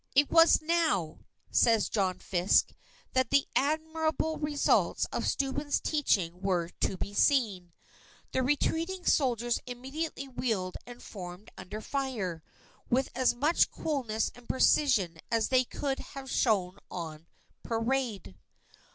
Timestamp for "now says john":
0.63-2.17